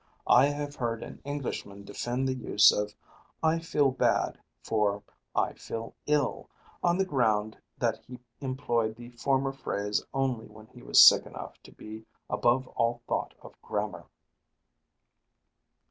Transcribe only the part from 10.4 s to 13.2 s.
when he was sick enough to be above all